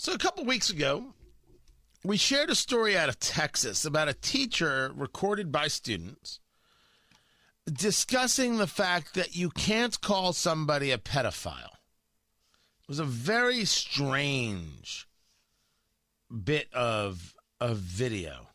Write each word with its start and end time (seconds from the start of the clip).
So, 0.00 0.14
a 0.14 0.18
couple 0.18 0.46
weeks 0.46 0.70
ago, 0.70 1.12
we 2.02 2.16
shared 2.16 2.48
a 2.48 2.54
story 2.54 2.96
out 2.96 3.10
of 3.10 3.20
Texas 3.20 3.84
about 3.84 4.08
a 4.08 4.14
teacher 4.14 4.90
recorded 4.96 5.52
by 5.52 5.68
students 5.68 6.40
discussing 7.70 8.56
the 8.56 8.66
fact 8.66 9.12
that 9.12 9.36
you 9.36 9.50
can't 9.50 10.00
call 10.00 10.32
somebody 10.32 10.90
a 10.90 10.96
pedophile. 10.96 11.74
It 11.74 12.88
was 12.88 12.98
a 12.98 13.04
very 13.04 13.66
strange 13.66 15.06
bit 16.32 16.72
of 16.72 17.34
of 17.60 17.76
video. 17.76 18.48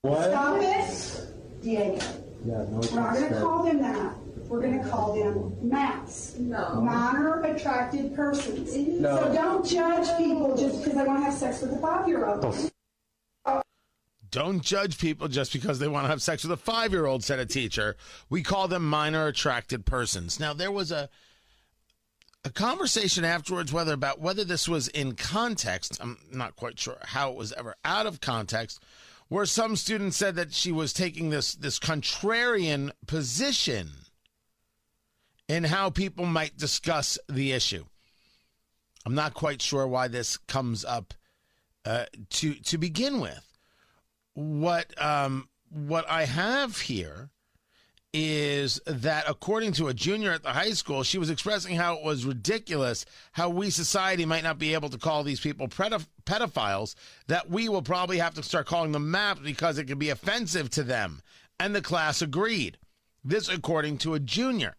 What? 0.00 0.30
Stop 0.30 0.56
it, 0.58 1.62
Diego. 1.62 1.98
Yeah, 2.46 2.64
no, 2.70 2.80
We're 2.80 2.96
not 2.98 3.14
going 3.14 3.28
to 3.30 3.40
call 3.40 3.64
them 3.64 3.82
that. 3.82 4.14
We're 4.52 4.60
going 4.60 4.82
to 4.82 4.90
call 4.90 5.14
them 5.14 5.56
MAPS. 5.66 6.36
Minor 6.38 7.40
attracted 7.40 8.14
persons. 8.14 8.76
No. 8.76 9.16
So 9.16 9.32
don't 9.32 9.66
judge 9.66 10.14
people 10.18 10.54
just 10.54 10.84
because 10.84 10.94
they 10.94 11.04
want 11.04 11.20
to 11.20 11.24
have 11.24 11.32
sex 11.32 11.62
with 11.62 11.72
a 11.72 11.78
five-year-old. 11.78 12.70
Oh. 13.46 13.62
Don't 14.30 14.62
judge 14.62 14.98
people 14.98 15.28
just 15.28 15.54
because 15.54 15.78
they 15.78 15.88
want 15.88 16.04
to 16.04 16.10
have 16.10 16.20
sex 16.20 16.42
with 16.42 16.52
a 16.52 16.58
five 16.58 16.92
year 16.92 17.06
old, 17.06 17.24
said 17.24 17.38
a 17.38 17.46
teacher. 17.46 17.96
We 18.28 18.42
call 18.42 18.68
them 18.68 18.86
minor 18.86 19.26
attracted 19.26 19.86
persons. 19.86 20.38
Now, 20.38 20.52
there 20.52 20.70
was 20.70 20.92
a 20.92 21.08
a 22.44 22.50
conversation 22.50 23.24
afterwards 23.24 23.72
whether 23.72 23.94
about 23.94 24.20
whether 24.20 24.44
this 24.44 24.68
was 24.68 24.88
in 24.88 25.14
context. 25.14 25.96
I'm 25.98 26.18
not 26.30 26.56
quite 26.56 26.78
sure 26.78 26.98
how 27.04 27.30
it 27.30 27.36
was 27.38 27.54
ever 27.54 27.74
out 27.86 28.04
of 28.04 28.20
context, 28.20 28.82
where 29.28 29.46
some 29.46 29.76
students 29.76 30.18
said 30.18 30.34
that 30.34 30.52
she 30.52 30.72
was 30.72 30.92
taking 30.92 31.30
this 31.30 31.54
this 31.54 31.78
contrarian 31.78 32.90
position 33.06 33.92
in 35.48 35.64
how 35.64 35.90
people 35.90 36.26
might 36.26 36.56
discuss 36.56 37.18
the 37.28 37.52
issue. 37.52 37.84
I'm 39.04 39.14
not 39.14 39.34
quite 39.34 39.60
sure 39.60 39.86
why 39.86 40.08
this 40.08 40.36
comes 40.36 40.84
up 40.84 41.14
uh, 41.84 42.04
to 42.30 42.54
to 42.54 42.78
begin 42.78 43.20
with 43.20 43.52
what 44.34 45.00
um, 45.02 45.48
what 45.70 46.08
I 46.08 46.24
have 46.24 46.78
here 46.78 47.30
is 48.14 48.78
that 48.86 49.24
according 49.26 49.72
to 49.72 49.88
a 49.88 49.94
junior 49.94 50.32
at 50.32 50.42
the 50.42 50.50
high 50.50 50.72
school, 50.72 51.02
she 51.02 51.16
was 51.16 51.30
expressing 51.30 51.76
how 51.76 51.96
it 51.96 52.04
was 52.04 52.26
ridiculous 52.26 53.06
how 53.32 53.48
we 53.48 53.70
society 53.70 54.26
might 54.26 54.44
not 54.44 54.58
be 54.58 54.74
able 54.74 54.90
to 54.90 54.98
call 54.98 55.22
these 55.22 55.40
people 55.40 55.66
pedoph- 55.66 56.06
pedophiles, 56.26 56.94
that 57.28 57.48
we 57.48 57.70
will 57.70 57.80
probably 57.80 58.18
have 58.18 58.34
to 58.34 58.42
start 58.42 58.66
calling 58.66 58.92
them 58.92 59.10
maps 59.10 59.40
because 59.40 59.78
it 59.78 59.86
could 59.86 59.98
be 59.98 60.10
offensive 60.10 60.68
to 60.68 60.82
them. 60.82 61.22
And 61.58 61.74
the 61.74 61.80
class 61.80 62.20
agreed. 62.20 62.76
This 63.24 63.48
according 63.48 63.98
to 63.98 64.14
a 64.14 64.20
junior. 64.20 64.74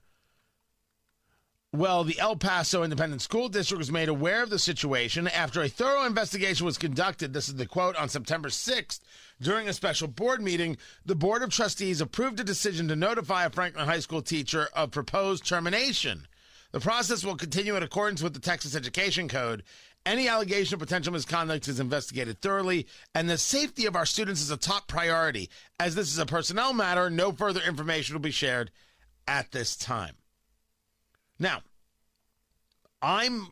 Well, 1.75 2.03
the 2.03 2.19
El 2.19 2.35
Paso 2.35 2.83
Independent 2.83 3.23
School 3.23 3.49
District 3.49 3.79
was 3.79 3.91
made 3.91 4.07
aware 4.07 4.43
of 4.43 4.52
the 4.52 4.59
situation 4.59 5.27
after 5.27 5.59
a 5.59 5.67
thorough 5.67 6.05
investigation 6.05 6.67
was 6.67 6.77
conducted. 6.77 7.33
This 7.33 7.49
is 7.49 7.55
the 7.55 7.65
quote 7.65 7.95
on 7.95 8.09
September 8.09 8.49
6th. 8.49 8.99
During 9.41 9.67
a 9.67 9.73
special 9.73 10.07
board 10.07 10.39
meeting, 10.39 10.77
the 11.03 11.15
Board 11.15 11.41
of 11.41 11.49
Trustees 11.49 11.99
approved 11.99 12.39
a 12.39 12.43
decision 12.43 12.88
to 12.89 12.95
notify 12.95 13.45
a 13.45 13.49
Franklin 13.49 13.88
High 13.88 14.02
School 14.02 14.21
teacher 14.21 14.69
of 14.75 14.91
proposed 14.91 15.47
termination. 15.47 16.27
The 16.73 16.80
process 16.80 17.25
will 17.25 17.35
continue 17.35 17.75
in 17.75 17.81
accordance 17.81 18.21
with 18.21 18.35
the 18.35 18.39
Texas 18.39 18.75
Education 18.75 19.27
Code. 19.27 19.63
Any 20.05 20.27
allegation 20.27 20.75
of 20.75 20.80
potential 20.80 21.13
misconduct 21.13 21.67
is 21.67 21.80
investigated 21.80 22.39
thoroughly, 22.39 22.85
and 23.15 23.27
the 23.27 23.39
safety 23.39 23.87
of 23.87 23.95
our 23.95 24.05
students 24.05 24.41
is 24.41 24.52
a 24.52 24.58
top 24.58 24.87
priority. 24.87 25.49
As 25.80 25.95
this 25.95 26.11
is 26.11 26.19
a 26.19 26.27
personnel 26.27 26.71
matter, 26.73 27.09
no 27.09 27.31
further 27.31 27.61
information 27.67 28.13
will 28.13 28.21
be 28.21 28.30
shared 28.30 28.69
at 29.27 29.52
this 29.52 29.75
time. 29.75 30.13
Now, 31.44 31.61
I'm 33.02 33.49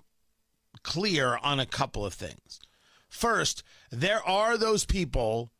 clear 0.81 1.37
on 1.43 1.59
a 1.59 1.65
couple 1.65 2.05
of 2.05 2.13
things. 2.13 2.61
First, 3.09 3.63
there 3.91 4.25
are 4.25 4.57
those 4.57 4.85
people 4.85 5.51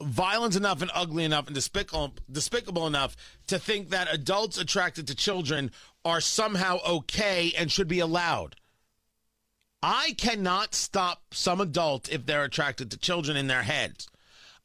violent 0.00 0.54
enough 0.54 0.82
and 0.82 0.90
ugly 0.94 1.24
enough 1.24 1.48
and 1.48 1.54
despicable, 1.54 2.14
despicable 2.30 2.86
enough 2.86 3.16
to 3.48 3.58
think 3.58 3.90
that 3.90 4.06
adults 4.14 4.56
attracted 4.56 5.08
to 5.08 5.16
children 5.16 5.72
are 6.04 6.20
somehow 6.20 6.78
okay 6.86 7.52
and 7.58 7.72
should 7.72 7.88
be 7.88 7.98
allowed. 7.98 8.54
I 9.82 10.14
cannot 10.16 10.76
stop 10.76 11.34
some 11.34 11.60
adult 11.60 12.08
if 12.08 12.24
they're 12.24 12.44
attracted 12.44 12.92
to 12.92 12.98
children 12.98 13.36
in 13.36 13.48
their 13.48 13.64
heads. 13.64 14.08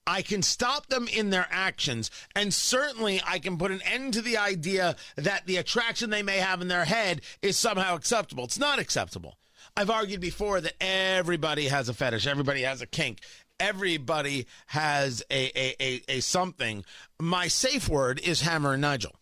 I 0.08 0.22
can 0.22 0.42
stop 0.44 0.88
them 0.88 1.08
in 1.08 1.32
their 1.32 1.48
actions, 1.50 2.12
and 2.36 2.54
certainly 2.54 3.22
I 3.26 3.40
can 3.40 3.58
put 3.58 3.72
an 3.72 3.82
end 3.82 4.14
to 4.14 4.22
the 4.22 4.38
idea 4.38 4.96
that 5.16 5.46
the 5.48 5.58
attraction 5.58 6.10
they 6.10 6.22
may 6.24 6.38
have 6.38 6.62
in 6.62 6.68
their 6.68 6.86
head 6.86 7.22
is 7.42 7.58
somehow 7.58 7.96
acceptable. 7.96 8.44
It's 8.44 8.60
not 8.60 8.80
acceptable. 8.80 9.38
I've 9.76 9.90
argued 9.90 10.22
before 10.22 10.62
that 10.62 10.76
everybody 10.80 11.68
has 11.68 11.90
a 11.90 11.94
fetish, 11.94 12.28
everybody 12.28 12.62
has 12.62 12.82
a 12.82 12.88
kink, 12.88 13.20
everybody 13.60 14.46
has 14.68 15.24
a, 15.32 15.52
a, 15.58 15.76
a, 15.82 16.02
a 16.08 16.20
something. 16.22 16.86
My 17.20 17.48
safe 17.48 17.90
word 17.90 18.20
is 18.20 18.42
Hammer 18.42 18.74
and 18.74 18.82
Nigel. 18.82 19.16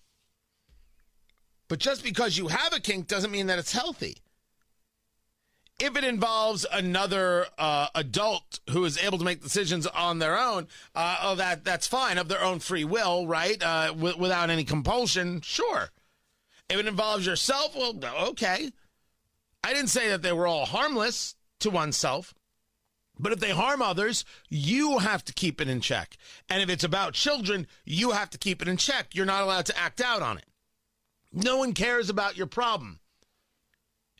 But 1.69 1.79
just 1.79 2.03
because 2.03 2.37
you 2.37 2.49
have 2.49 2.73
a 2.73 2.79
kink 2.79 3.07
doesn't 3.07 3.31
mean 3.31 3.47
that 3.47 3.57
it's 3.57 3.71
healthy 3.71 4.17
if 5.83 5.97
it 5.97 6.05
involves 6.05 6.65
another 6.71 7.45
uh, 7.57 7.87
adult 7.93 8.61
who 8.69 8.85
is 8.85 8.97
able 8.99 9.17
to 9.17 9.25
make 9.25 9.43
decisions 9.43 9.85
on 9.85 10.19
their 10.19 10.39
own, 10.39 10.65
uh, 10.95 11.17
oh, 11.21 11.35
that 11.35 11.65
that's 11.65 11.87
fine 11.87 12.17
of 12.17 12.29
their 12.29 12.41
own 12.41 12.59
free 12.59 12.85
will, 12.85 13.27
right? 13.27 13.61
Uh, 13.61 13.87
w- 13.87 14.17
without 14.17 14.49
any 14.49 14.63
compulsion, 14.63 15.41
sure. 15.41 15.89
If 16.69 16.79
it 16.79 16.87
involves 16.87 17.25
yourself, 17.25 17.75
well, 17.75 17.99
okay. 18.29 18.71
I 19.61 19.73
didn't 19.73 19.89
say 19.89 20.07
that 20.07 20.21
they 20.21 20.31
were 20.31 20.47
all 20.47 20.65
harmless 20.65 21.35
to 21.59 21.69
oneself. 21.69 22.33
But 23.19 23.33
if 23.33 23.39
they 23.41 23.51
harm 23.51 23.81
others, 23.81 24.23
you 24.49 24.99
have 24.99 25.25
to 25.25 25.33
keep 25.33 25.59
it 25.59 25.67
in 25.67 25.81
check. 25.81 26.15
And 26.49 26.61
if 26.61 26.69
it's 26.69 26.83
about 26.85 27.13
children, 27.13 27.67
you 27.83 28.11
have 28.11 28.29
to 28.29 28.37
keep 28.37 28.61
it 28.61 28.69
in 28.69 28.77
check. 28.77 29.13
You're 29.13 29.25
not 29.25 29.43
allowed 29.43 29.65
to 29.67 29.77
act 29.77 29.99
out 29.99 30.21
on 30.21 30.37
it. 30.37 30.45
No 31.33 31.57
one 31.57 31.73
cares 31.73 32.09
about 32.09 32.37
your 32.37 32.47
problem 32.47 32.99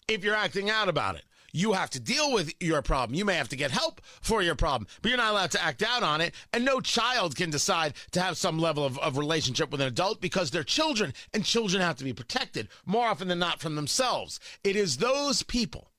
if 0.09 0.25
you're 0.25 0.35
acting 0.35 0.69
out 0.69 0.90
about 0.90 1.16
it 1.16 1.24
you 1.53 1.73
have 1.73 1.91
to 1.91 1.99
deal 1.99 2.33
with 2.33 2.53
your 2.59 2.81
problem. 2.81 3.15
You 3.15 3.23
may 3.23 3.35
have 3.35 3.49
to 3.49 3.55
get 3.55 3.71
help 3.71 4.01
for 4.21 4.41
your 4.41 4.55
problem, 4.55 4.87
but 5.01 5.09
you're 5.09 5.17
not 5.17 5.31
allowed 5.31 5.51
to 5.51 5.63
act 5.63 5.83
out 5.83 6.03
on 6.03 6.19
it. 6.19 6.33
And 6.51 6.65
no 6.65 6.81
child 6.81 7.35
can 7.35 7.51
decide 7.51 7.93
to 8.11 8.21
have 8.21 8.37
some 8.37 8.59
level 8.59 8.83
of, 8.83 8.97
of 8.99 9.17
relationship 9.17 9.71
with 9.71 9.79
an 9.79 9.87
adult 9.87 10.19
because 10.19 10.51
they're 10.51 10.63
children, 10.63 11.13
and 11.33 11.45
children 11.45 11.81
have 11.81 11.97
to 11.97 12.03
be 12.03 12.13
protected 12.13 12.67
more 12.85 13.07
often 13.07 13.27
than 13.27 13.39
not 13.39 13.61
from 13.61 13.75
themselves. 13.75 14.39
It 14.63 14.75
is 14.75 14.97
those 14.97 15.43
people 15.43 15.91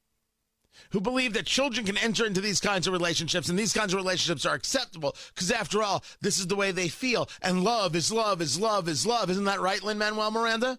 who 0.90 1.00
believe 1.00 1.32
that 1.32 1.46
children 1.46 1.86
can 1.86 1.98
enter 1.98 2.26
into 2.26 2.40
these 2.40 2.60
kinds 2.60 2.86
of 2.86 2.92
relationships 2.92 3.48
and 3.48 3.58
these 3.58 3.72
kinds 3.72 3.92
of 3.92 3.96
relationships 3.96 4.44
are 4.44 4.54
acceptable 4.54 5.16
because 5.34 5.50
after 5.50 5.82
all, 5.82 6.04
this 6.20 6.38
is 6.38 6.48
the 6.48 6.56
way 6.56 6.72
they 6.72 6.88
feel. 6.88 7.28
And 7.42 7.64
love 7.64 7.94
is 7.94 8.12
love 8.12 8.40
is 8.40 8.58
love 8.58 8.88
is 8.88 9.06
love. 9.06 9.30
Isn't 9.30 9.44
that 9.44 9.60
right, 9.60 9.82
Lin 9.82 9.98
Manuel 9.98 10.30
Miranda? 10.30 10.78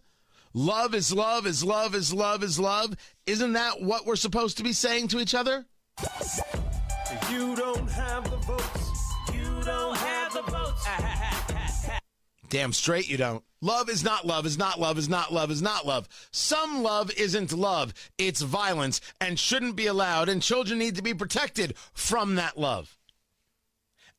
Love 0.58 0.96
is 0.96 1.12
love 1.12 1.46
is 1.46 1.66
love 1.66 1.94
is 1.94 2.14
love 2.14 2.42
is 2.42 2.58
love. 2.58 2.96
Isn't 3.26 3.52
that 3.54 3.82
what 3.82 4.06
we're 4.06 4.16
supposed 4.16 4.56
to 4.56 4.64
be 4.64 4.72
saying 4.72 5.10
to 5.10 5.20
each 5.20 5.36
other? 5.36 5.66
You 7.30 7.58
don't 7.58 7.92
have 7.92 8.32
the 8.32 8.38
votes. 8.38 9.04
You 9.34 9.62
don't 9.66 9.98
have 9.98 10.32
the 10.32 10.44
votes. 10.44 10.88
Damn 12.50 12.72
straight 12.72 13.10
you 13.10 13.18
don't. 13.18 13.44
Love 13.60 13.90
is 13.90 14.02
not 14.02 14.26
love, 14.26 14.46
is 14.46 14.58
not 14.58 14.80
love, 14.80 14.98
is 14.98 15.10
not 15.10 15.34
love, 15.34 15.52
is 15.52 15.62
not 15.62 15.86
love. 15.86 16.08
Some 16.32 16.82
love 16.82 17.12
isn't 17.18 17.52
love, 17.52 17.94
it's 18.18 18.40
violence 18.40 19.02
and 19.20 19.38
shouldn't 19.38 19.76
be 19.76 19.88
allowed, 19.88 20.30
and 20.30 20.42
children 20.42 20.80
need 20.80 20.96
to 20.96 21.04
be 21.04 21.14
protected 21.14 21.74
from 21.92 22.36
that 22.36 22.58
love. 22.58 22.98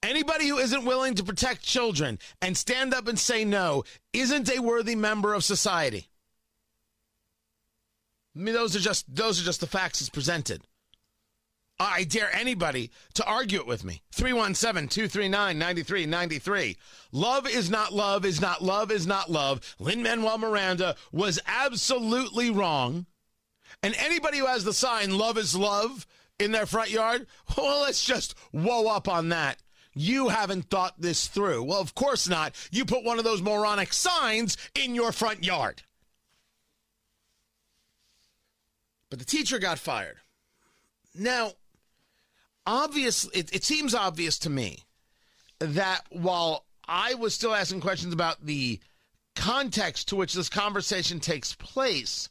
Anybody 0.02 0.48
who 0.48 0.58
isn't 0.58 0.84
willing 0.84 1.14
to 1.14 1.24
protect 1.24 1.62
children 1.62 2.18
and 2.42 2.58
stand 2.58 2.92
up 2.92 3.08
and 3.08 3.18
say 3.18 3.46
no 3.46 3.84
isn't 4.12 4.54
a 4.54 4.60
worthy 4.60 4.96
member 4.96 5.32
of 5.32 5.42
society. 5.42 6.08
I 8.36 8.38
mean, 8.38 8.54
those 8.54 8.76
are 8.76 8.80
just 8.80 9.14
those 9.14 9.40
are 9.40 9.44
just 9.44 9.60
the 9.60 9.66
facts 9.66 10.02
as 10.02 10.10
presented. 10.10 10.62
I 11.78 12.04
dare 12.04 12.34
anybody 12.34 12.90
to 13.14 13.24
argue 13.24 13.60
it 13.60 13.66
with 13.66 13.84
me. 13.84 14.02
317 14.12 14.88
239 14.88 15.58
9393. 15.58 16.76
Love 17.12 17.46
is 17.46 17.70
not 17.70 17.92
love, 17.92 18.24
is 18.24 18.40
not 18.40 18.62
love, 18.62 18.90
is 18.90 19.06
not 19.06 19.30
love. 19.30 19.76
Lin 19.78 20.02
Manuel 20.02 20.38
Miranda 20.38 20.96
was 21.12 21.38
absolutely 21.46 22.50
wrong. 22.50 23.06
And 23.82 23.94
anybody 23.98 24.38
who 24.38 24.46
has 24.46 24.64
the 24.64 24.72
sign 24.72 25.18
love 25.18 25.36
is 25.36 25.54
love 25.54 26.06
in 26.38 26.52
their 26.52 26.66
front 26.66 26.90
yard, 26.90 27.26
well, 27.56 27.82
let's 27.82 28.04
just 28.04 28.34
whoa 28.52 28.88
up 28.88 29.08
on 29.08 29.28
that. 29.30 29.58
You 29.94 30.28
haven't 30.28 30.68
thought 30.68 31.00
this 31.00 31.26
through. 31.26 31.62
Well, 31.64 31.80
of 31.80 31.94
course 31.94 32.28
not. 32.28 32.54
You 32.70 32.84
put 32.84 33.04
one 33.04 33.18
of 33.18 33.24
those 33.24 33.40
moronic 33.40 33.92
signs 33.94 34.56
in 34.74 34.94
your 34.94 35.10
front 35.10 35.42
yard. 35.44 35.82
But 39.16 39.26
the 39.26 39.36
teacher 39.36 39.58
got 39.58 39.78
fired. 39.78 40.18
Now, 41.14 41.52
obviously, 42.66 43.40
it, 43.40 43.54
it 43.54 43.64
seems 43.64 43.94
obvious 43.94 44.38
to 44.40 44.50
me 44.50 44.80
that 45.58 46.02
while 46.10 46.66
I 46.86 47.14
was 47.14 47.32
still 47.32 47.54
asking 47.54 47.80
questions 47.80 48.12
about 48.12 48.44
the 48.44 48.78
context 49.34 50.08
to 50.08 50.16
which 50.16 50.34
this 50.34 50.50
conversation 50.50 51.18
takes 51.18 51.54
place, 51.54 52.28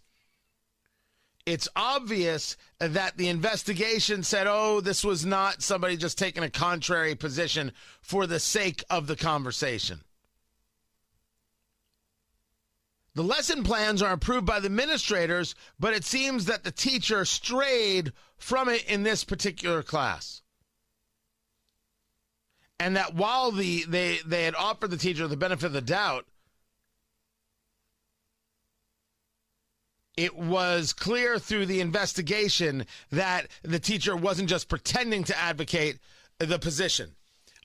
it's 1.48 1.68
obvious 1.76 2.56
that 2.78 3.18
the 3.18 3.30
investigation 3.30 4.22
said, 4.22 4.46
oh, 4.48 4.80
this 4.80 5.04
was 5.04 5.26
not 5.26 5.64
somebody 5.64 5.98
just 5.98 6.20
taking 6.20 6.44
a 6.44 6.52
contrary 6.52 7.16
position 7.16 7.72
for 8.00 8.28
the 8.28 8.40
sake 8.40 8.84
of 8.92 9.08
the 9.08 9.16
conversation. 9.16 10.02
The 13.16 13.24
lesson 13.24 13.64
plans 13.64 14.02
are 14.02 14.12
approved 14.12 14.46
by 14.46 14.60
the 14.60 14.66
administrators, 14.66 15.56
but 15.80 15.94
it 15.94 16.04
seems 16.04 16.46
that 16.46 16.66
the 16.66 16.72
teacher 16.72 17.24
strayed 17.24 18.12
from 18.38 18.68
it 18.68 18.84
in 18.86 19.04
this 19.04 19.24
particular 19.24 19.82
class. 19.82 20.42
And 22.78 22.98
that 22.98 23.16
while 23.16 23.52
the 23.52 23.86
they, 23.88 24.20
they 24.26 24.44
had 24.44 24.54
offered 24.54 24.92
the 24.92 24.98
teacher 24.98 25.28
the 25.30 25.38
benefit 25.38 25.68
of 25.68 25.72
the 25.72 25.80
doubt, 25.80 26.26
it 30.18 30.36
was 30.36 30.92
clear 30.92 31.40
through 31.40 31.68
the 31.68 31.80
investigation 31.80 32.86
that 33.12 33.48
the 33.64 33.80
teacher 33.80 34.16
wasn't 34.16 34.50
just 34.50 34.68
pretending 34.68 35.24
to 35.24 35.38
advocate 35.38 36.00
the 36.40 36.60
position. 36.60 37.15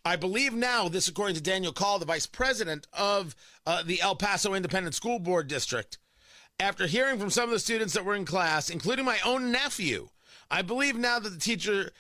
I 0.05 0.17
believe 0.17 0.55
now, 0.55 0.89
this 0.89 1.09
according 1.09 1.37
to 1.37 1.43
Daniel 1.43 1.73
Call, 1.73 1.99
the 1.99 2.07
vice 2.07 2.27
president 2.27 2.87
of 2.93 3.37
uh, 3.67 3.83
the 3.83 4.01
El 4.01 4.17
Paso 4.17 4.55
Independent 4.55 4.95
School 4.95 5.19
Board 5.19 5.47
District, 5.47 5.99
after 6.59 6.87
hearing 6.87 7.19
from 7.19 7.31
some 7.31 7.45
of 7.45 7.51
the 7.51 7.59
students 7.59 7.95
that 7.95 8.05
were 8.05 8.15
in 8.15 8.25
class, 8.25 8.71
including 8.71 9.05
my 9.05 9.19
own 9.25 9.53
nephew, 9.53 10.09
I 10.51 10.63
believe 10.63 10.97
now 10.97 11.19
that 11.19 11.31
the 11.31 11.39
teacher 11.39 11.93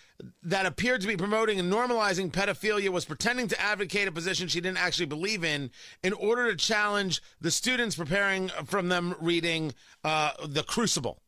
that 0.42 0.66
appeared 0.66 1.02
to 1.02 1.06
be 1.06 1.16
promoting 1.16 1.60
and 1.60 1.72
normalizing 1.72 2.32
pedophilia 2.32 2.88
was 2.88 3.04
pretending 3.04 3.48
to 3.48 3.60
advocate 3.60 4.08
a 4.08 4.12
position 4.12 4.48
she 4.48 4.60
didn't 4.60 4.78
actually 4.78 5.06
believe 5.06 5.44
in 5.44 5.70
in 6.02 6.12
order 6.14 6.50
to 6.50 6.56
challenge 6.56 7.22
the 7.40 7.50
students 7.50 7.96
preparing 7.96 8.48
from 8.66 8.88
them 8.88 9.14
reading 9.20 9.72
uh, 10.04 10.32
The 10.46 10.62
Crucible. 10.62 11.20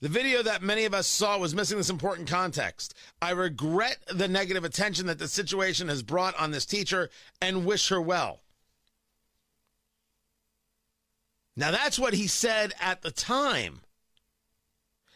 The 0.00 0.08
video 0.08 0.42
that 0.42 0.62
many 0.62 0.86
of 0.86 0.94
us 0.94 1.06
saw 1.06 1.36
was 1.36 1.54
missing 1.54 1.76
this 1.76 1.90
important 1.90 2.28
context. 2.28 2.94
I 3.20 3.30
regret 3.32 3.98
the 4.08 4.28
negative 4.28 4.64
attention 4.64 5.06
that 5.06 5.18
the 5.18 5.28
situation 5.28 5.88
has 5.88 6.02
brought 6.02 6.38
on 6.38 6.52
this 6.52 6.64
teacher 6.64 7.10
and 7.40 7.66
wish 7.66 7.90
her 7.90 8.00
well. 8.00 8.40
Now, 11.56 11.70
that's 11.70 11.98
what 11.98 12.14
he 12.14 12.26
said 12.26 12.72
at 12.80 13.02
the 13.02 13.10
time 13.10 13.80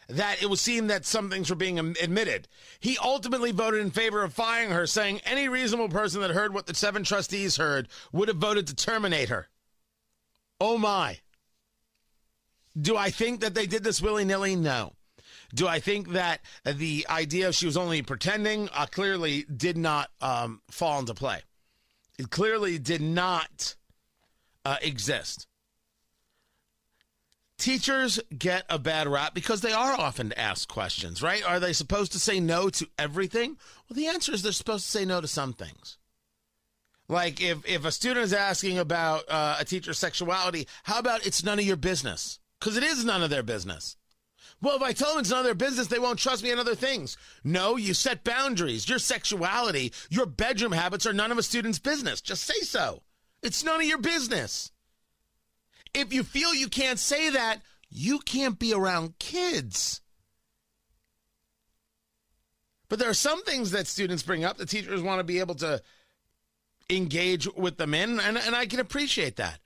that 0.08 0.42
it 0.42 0.50
was 0.50 0.60
seen 0.60 0.88
that 0.88 1.06
some 1.06 1.30
things 1.30 1.48
were 1.48 1.56
being 1.56 1.78
admitted. 1.78 2.46
He 2.78 2.98
ultimately 3.02 3.52
voted 3.52 3.80
in 3.80 3.90
favor 3.90 4.22
of 4.22 4.34
firing 4.34 4.70
her, 4.70 4.86
saying 4.86 5.22
any 5.24 5.48
reasonable 5.48 5.88
person 5.88 6.20
that 6.20 6.32
heard 6.32 6.52
what 6.52 6.66
the 6.66 6.74
seven 6.74 7.04
trustees 7.04 7.56
heard 7.56 7.88
would 8.12 8.28
have 8.28 8.36
voted 8.36 8.66
to 8.66 8.76
terminate 8.76 9.30
her. 9.30 9.48
Oh 10.60 10.76
my. 10.76 11.20
Do 12.80 12.96
I 12.96 13.10
think 13.10 13.40
that 13.40 13.54
they 13.54 13.66
did 13.66 13.84
this 13.84 14.02
willy 14.02 14.24
nilly? 14.24 14.56
No. 14.56 14.94
Do 15.54 15.68
I 15.68 15.78
think 15.78 16.10
that 16.10 16.40
the 16.64 17.06
idea 17.08 17.52
she 17.52 17.66
was 17.66 17.76
only 17.76 18.02
pretending 18.02 18.68
uh, 18.72 18.86
clearly 18.86 19.44
did 19.44 19.76
not 19.76 20.10
um, 20.20 20.60
fall 20.70 20.98
into 20.98 21.14
play? 21.14 21.42
It 22.18 22.30
clearly 22.30 22.78
did 22.78 23.00
not 23.00 23.76
uh, 24.64 24.76
exist. 24.82 25.46
Teachers 27.56 28.20
get 28.36 28.64
a 28.68 28.80
bad 28.80 29.06
rap 29.06 29.32
because 29.32 29.60
they 29.60 29.72
are 29.72 29.92
often 29.92 30.32
asked 30.32 30.68
questions, 30.68 31.22
right? 31.22 31.44
Are 31.48 31.60
they 31.60 31.72
supposed 31.72 32.10
to 32.12 32.18
say 32.18 32.40
no 32.40 32.68
to 32.70 32.88
everything? 32.98 33.56
Well, 33.88 33.94
the 33.94 34.08
answer 34.08 34.32
is 34.32 34.42
they're 34.42 34.52
supposed 34.52 34.84
to 34.86 34.90
say 34.90 35.04
no 35.04 35.20
to 35.20 35.28
some 35.28 35.52
things. 35.52 35.98
Like 37.08 37.40
if, 37.40 37.64
if 37.68 37.84
a 37.84 37.92
student 37.92 38.24
is 38.24 38.32
asking 38.32 38.78
about 38.78 39.24
uh, 39.28 39.58
a 39.60 39.64
teacher's 39.64 39.98
sexuality, 39.98 40.66
how 40.82 40.98
about 40.98 41.26
it's 41.26 41.44
none 41.44 41.58
of 41.60 41.64
your 41.64 41.76
business? 41.76 42.40
Because 42.64 42.78
it 42.78 42.82
is 42.82 43.04
none 43.04 43.22
of 43.22 43.28
their 43.28 43.42
business. 43.42 43.98
Well, 44.62 44.76
if 44.76 44.80
I 44.80 44.94
tell 44.94 45.10
them 45.10 45.20
it's 45.20 45.28
none 45.28 45.40
of 45.40 45.44
their 45.44 45.54
business, 45.54 45.88
they 45.88 45.98
won't 45.98 46.18
trust 46.18 46.42
me 46.42 46.50
in 46.50 46.58
other 46.58 46.74
things. 46.74 47.18
No, 47.44 47.76
you 47.76 47.92
set 47.92 48.24
boundaries. 48.24 48.88
Your 48.88 48.98
sexuality, 48.98 49.92
your 50.08 50.24
bedroom 50.24 50.72
habits 50.72 51.04
are 51.04 51.12
none 51.12 51.30
of 51.30 51.36
a 51.36 51.42
student's 51.42 51.78
business. 51.78 52.22
Just 52.22 52.44
say 52.44 52.58
so. 52.62 53.02
It's 53.42 53.64
none 53.64 53.82
of 53.82 53.86
your 53.86 53.98
business. 53.98 54.72
If 55.92 56.14
you 56.14 56.22
feel 56.22 56.54
you 56.54 56.68
can't 56.68 56.98
say 56.98 57.28
that, 57.28 57.60
you 57.90 58.18
can't 58.20 58.58
be 58.58 58.72
around 58.72 59.18
kids. 59.18 60.00
But 62.88 62.98
there 62.98 63.10
are 63.10 63.14
some 63.14 63.44
things 63.44 63.72
that 63.72 63.86
students 63.86 64.22
bring 64.22 64.42
up 64.42 64.56
that 64.56 64.70
teachers 64.70 65.02
want 65.02 65.18
to 65.18 65.24
be 65.24 65.38
able 65.38 65.56
to 65.56 65.82
engage 66.88 67.46
with 67.56 67.76
them 67.76 67.92
in, 67.92 68.20
and, 68.20 68.38
and 68.38 68.56
I 68.56 68.64
can 68.64 68.80
appreciate 68.80 69.36
that. 69.36 69.58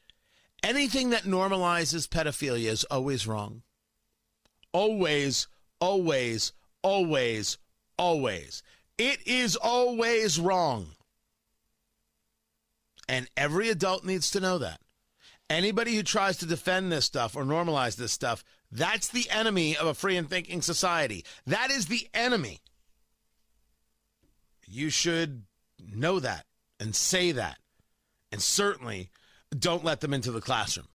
Anything 0.62 1.10
that 1.10 1.22
normalizes 1.22 2.08
pedophilia 2.08 2.68
is 2.68 2.84
always 2.84 3.26
wrong. 3.26 3.62
Always, 4.72 5.46
always, 5.80 6.52
always, 6.82 7.58
always. 7.96 8.62
It 8.96 9.26
is 9.26 9.56
always 9.56 10.40
wrong. 10.40 10.88
And 13.08 13.30
every 13.36 13.70
adult 13.70 14.04
needs 14.04 14.30
to 14.32 14.40
know 14.40 14.58
that. 14.58 14.80
Anybody 15.48 15.94
who 15.94 16.02
tries 16.02 16.36
to 16.38 16.46
defend 16.46 16.92
this 16.92 17.06
stuff 17.06 17.34
or 17.34 17.44
normalize 17.44 17.96
this 17.96 18.12
stuff, 18.12 18.44
that's 18.70 19.08
the 19.08 19.30
enemy 19.30 19.76
of 19.76 19.86
a 19.86 19.94
free 19.94 20.16
and 20.16 20.28
thinking 20.28 20.60
society. 20.60 21.24
That 21.46 21.70
is 21.70 21.86
the 21.86 22.06
enemy. 22.12 22.60
You 24.66 24.90
should 24.90 25.44
know 25.80 26.20
that 26.20 26.44
and 26.78 26.94
say 26.94 27.32
that. 27.32 27.56
And 28.30 28.42
certainly 28.42 29.08
don't 29.56 29.84
let 29.84 30.00
them 30.00 30.12
into 30.12 30.32
the 30.32 30.40
classroom. 30.40 30.88